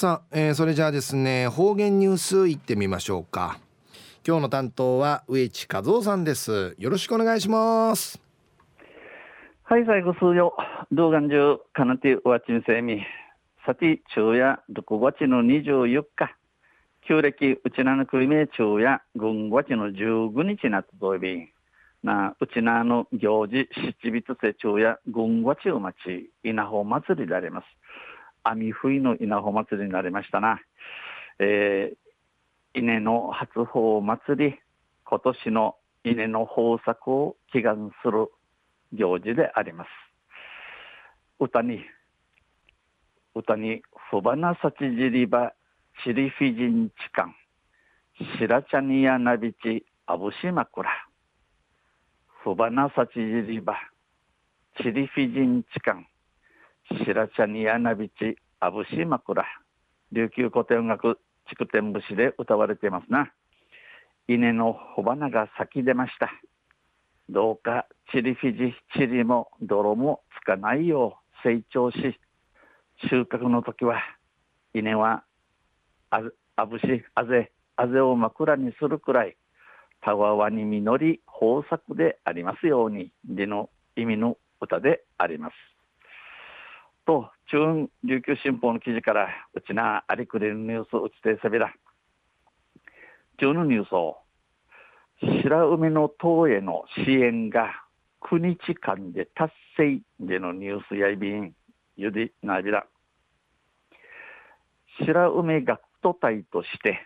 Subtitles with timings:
[0.00, 3.58] さあ、えー、それじゃあですね方言ニュースいってみましょうか。
[4.26, 6.74] 今日の担当は植地和夫さんです。
[6.78, 8.18] よろしくお願いします。
[9.62, 10.56] はい最後数曜
[10.90, 13.02] 動画中かなてわちんせみ。
[13.66, 16.34] さて昼夜6月の24日。
[17.06, 21.52] 旧暦うちなの国名昼夜軍月の15日なとどいび
[22.02, 23.68] なうちなの行事
[24.02, 27.66] 七日せ昼夜軍月を待ち稲穂祭りであります。
[28.42, 30.60] 網冬の稲穂祭りになりましたな。
[31.38, 34.58] えー、稲の初穂祭り、
[35.04, 38.28] 今年の稲の豊作を祈願する
[38.92, 39.88] 行事であります。
[41.38, 41.80] 歌に、
[43.34, 45.52] 歌に、ふばなさちじりば、
[46.04, 47.34] チリフィジンチカン、
[48.38, 50.90] 白茶にやなびち、あぶしまくら。
[52.42, 53.76] ふばなさちじりば、
[54.76, 56.06] チリフィジンチカン、
[57.04, 59.44] 白茶にやなびち、あぶし枕。
[60.12, 61.18] 琉球古典音楽
[61.48, 63.32] 筑天節で歌われていますな。
[64.28, 66.30] 稲の穂花が咲き出ました。
[67.28, 72.18] どうかチリフィジ、チリも泥もつかないよう成長し、
[73.08, 74.02] 収穫の時は
[74.74, 75.24] 稲は
[76.10, 76.20] あ
[76.56, 79.36] あぶし、あぜ、あぜを枕にするくらい、
[80.02, 85.79] たわわに実り豊作でありますように、での意味の歌であります。
[87.10, 91.74] と中琉球新報の記事からうちなありくれるニュースうちてせびら
[93.40, 94.18] 中のニュースを
[95.42, 97.72] 白海の党への支援が
[98.30, 101.52] 9日間で達成でのニュースやいびん
[101.96, 102.86] ゆでなびら
[105.04, 107.00] 白海学徒隊として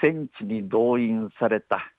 [0.00, 1.92] 戦地に動員された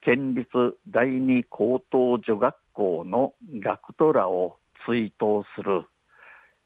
[0.00, 0.46] 県立
[0.86, 5.84] 第二高等女学校の学徒らを追悼する。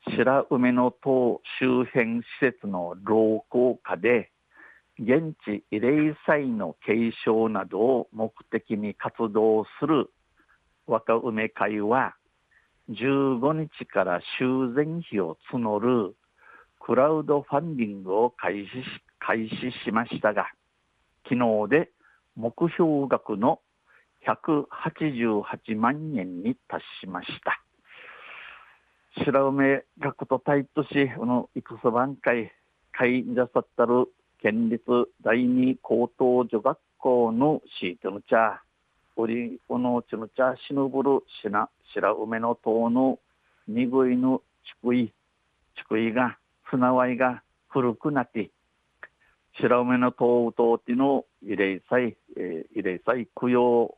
[0.04, 4.32] 白梅の塔周辺施設の老朽化で
[4.98, 10.10] 現地慰霊祭の継承などを目的に活動する
[10.86, 12.14] 若梅会は
[12.90, 16.16] 15日から修繕費を募る
[16.80, 18.84] クラウドファンディングを開始し
[19.20, 20.48] 開始しましたが
[21.28, 21.90] 昨日で
[22.34, 23.60] 目標額の
[24.26, 27.61] 188万円に達しました。
[29.18, 32.50] 白梅学徒隊とし、この戦番会、
[32.92, 34.08] 会じゃさったる
[34.40, 34.82] 県立
[35.22, 38.62] 第二高等女学校のシートの茶、
[39.16, 43.18] おり、このちの茶、しぬぶるしな、白梅の塔の
[43.68, 44.40] にぐいの
[44.82, 45.12] ちい、
[45.76, 46.38] ちいが、
[46.70, 48.50] すなわいが古くなって、
[49.60, 53.94] 白梅の塔うとうての慰霊祭、え、慰霊祭供養、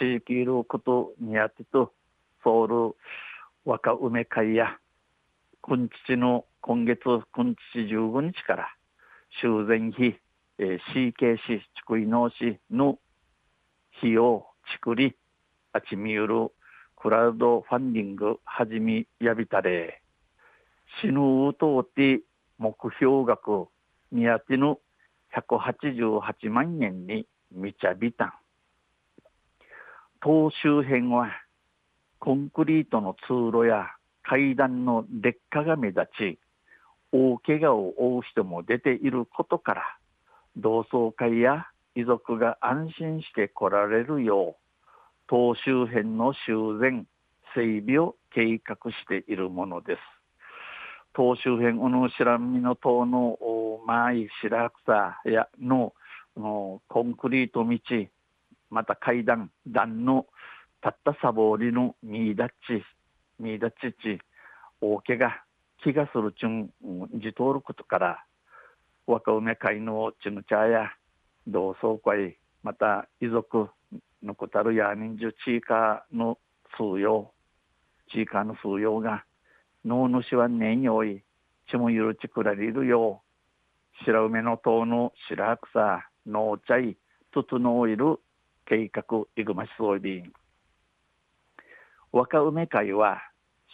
[0.00, 1.92] 地域いることにやってと、
[2.42, 2.96] ソウル、
[3.68, 4.78] 若梅会や
[5.60, 8.68] 今日の今月今日15日から
[9.42, 10.20] 修繕費、
[10.60, 13.00] えー、CKC 地区農市の
[13.98, 14.46] 費用
[14.84, 15.16] ちり
[15.72, 16.52] あちみゆる
[16.94, 20.00] クラウドファンディングはじみやびたれ
[21.02, 22.20] 死ぬうとうて
[22.58, 23.66] 目標額
[24.12, 24.78] にやての
[25.36, 28.32] 188万円にみちゃびたん。
[30.20, 31.32] 当周辺は
[32.18, 33.86] コンクリートの通路や
[34.22, 36.38] 階段の劣化が目立ち、
[37.12, 39.98] 大怪我を負う人も出ていることから、
[40.56, 47.06] 同窓会や遺族が安心して来られるよう、島周辺の修繕、
[47.54, 50.00] 整備を計画しているものです。
[51.14, 53.38] 島周辺、この白身の塔の
[53.86, 55.94] 前、白草やの
[56.34, 57.78] コンクリート道、
[58.70, 60.26] また階段、段の
[60.80, 62.84] たったサボりのミーダッチ、
[63.38, 64.20] ミーダッチチ、
[64.80, 65.42] 大けが
[65.82, 66.70] 気がするちゅん、
[67.14, 68.24] じ通ることから、
[69.06, 70.90] 若梅会のちぬちゃや、
[71.46, 73.68] 同窓会、また遺族
[74.22, 76.38] のこたるや人数チーカーの
[76.76, 77.32] 通用、
[78.10, 79.24] チーカーの通用が、
[79.84, 81.22] 脳主は年よい、
[81.70, 83.22] ちもゆるちくらりるよ
[84.02, 86.96] う、白梅の塔の白草、農茶い、
[87.32, 88.18] 整える
[88.66, 89.04] 計画、
[89.36, 90.32] いぐましそういびん。
[92.16, 93.20] 若梅会は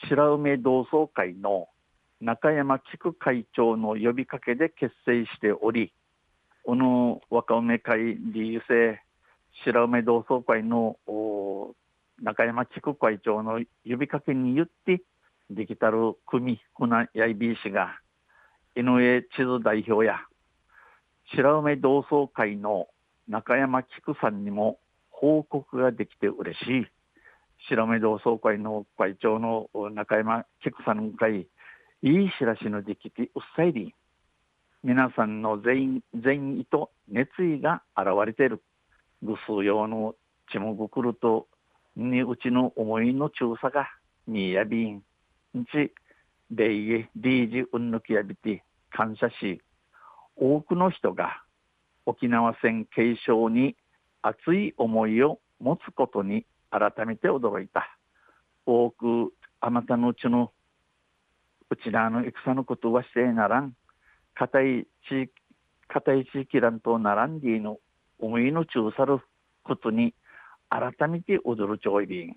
[0.09, 1.69] 白梅同窓会の
[2.21, 5.93] 中山菊会長の呼びかけで結成しており、
[6.65, 9.01] この若梅会理由性
[9.65, 10.97] 白梅同窓会の
[12.21, 15.03] 中山菊会長の呼びかけによって
[15.49, 18.01] できたる組船やいびいしが
[18.75, 20.19] 井上地図代表や
[21.37, 22.89] 白梅同窓会の
[23.29, 24.81] 中山菊さんにも
[25.11, 26.92] 報告ができて嬉しい。
[27.69, 31.47] 白目同窓会の会長の中山菊さん会
[32.03, 33.95] いい知らしの時期うっさいり
[34.85, 38.65] 皆さんの善意と熱意が現れている。
[39.23, 40.17] ぐす用の
[40.51, 41.47] ちもぐくると、
[41.95, 43.89] にうちの思いの調査が、
[44.27, 44.97] みやびん、
[45.57, 45.95] んち、
[46.51, 49.61] 礼儀、リージ、うんぬきやびて、感謝し、
[50.35, 51.45] 多くの人が
[52.05, 53.77] 沖縄戦継承に
[54.21, 57.99] 熱い思いを持つことに改めて驚いた。
[58.65, 60.53] 多くあまたのうちの
[61.71, 63.75] うちらの戦のことはしてならん。
[64.35, 65.33] 固い地域、
[65.89, 67.79] 固い地域乱と並んでいの
[68.19, 69.19] 思いの中さる
[69.63, 70.15] ことに
[70.71, 72.37] 改めて踊るちょいびん。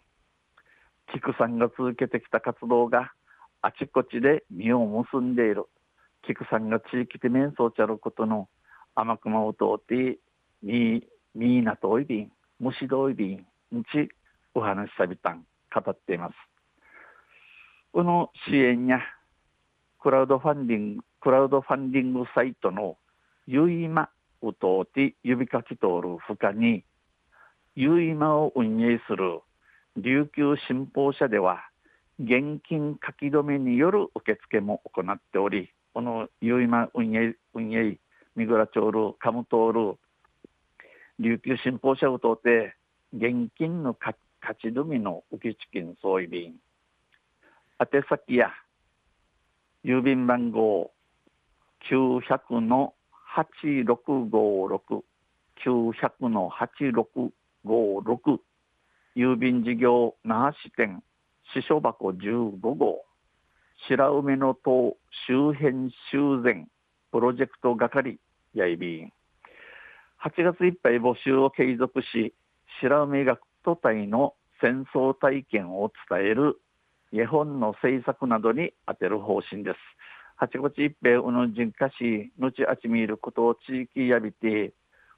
[1.13, 3.11] 菊さんが続けてきた活動が
[3.61, 5.65] あちこちで実を結んでいる。
[6.27, 8.49] 菊さんが地域で面相ちゃることの
[8.95, 10.19] 甘くまを通って
[10.61, 14.09] み、みなとおいびん、虫どいびん、にち
[14.55, 16.35] お話しさびたん、語っています。
[17.91, 18.99] この支援や
[20.01, 22.97] クラウドファンディング、クラウドファンディングサイトの
[23.47, 24.09] ゆいま
[24.41, 26.85] を通って指かき通るほかに、
[27.75, 29.41] ゆいまを運営する
[29.97, 31.59] 琉球新報社では、
[32.19, 37.97] 現金書き留めによる受付も行っており、このゆいま運営、運営、
[38.35, 39.97] 三倉町ル、カムトール、
[41.19, 42.75] 琉球新報社を通って、
[43.13, 44.15] 現金の書き
[44.45, 46.53] 勝ち止めの受付金総意便、
[47.79, 48.51] 宛先や
[49.83, 50.91] 郵便番号
[51.89, 52.93] 900の
[53.35, 55.01] 8656
[55.65, 57.31] 900の8656
[59.15, 61.01] 郵便事業那覇支店
[61.55, 63.03] 支所箱15号
[63.87, 64.95] 白梅の塔
[65.27, 66.67] 周辺修繕
[67.11, 68.19] プロジェクト係
[68.53, 69.11] やいびん。
[70.23, 72.33] 8月いっぱい募集を継続し
[72.81, 76.61] 白梅学徒隊の戦争体験を伝える
[77.11, 79.77] 絵本の制作などに充てる方針です。
[80.35, 84.73] 八月一平うぬ人かし、のちあちみることを地域やびて、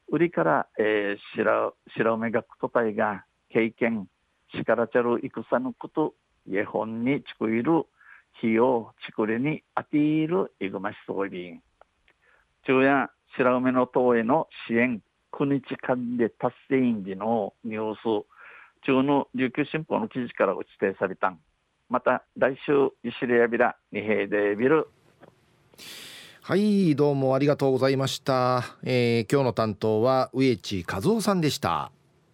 [0.10, 4.08] 売りから、えー、白白梅学徒隊が経験、
[4.56, 6.14] 力ちゃる戦のこと、
[6.50, 7.86] 絵本にちくいる
[8.38, 11.62] 費用、ちくれにあているいぐましそうびん。
[12.64, 15.02] 昼夜、白梅の党への支援、
[15.34, 18.26] 9日間で達成員時のニュース、
[18.88, 21.40] 中の琉球新報の記事から打ち定されたん。
[21.90, 22.72] また来週
[23.04, 24.88] イシリアビラ二平でビル。
[26.42, 31.92] はいどうもありがとうございました、えー、今日の担当は植地和夫さんでした。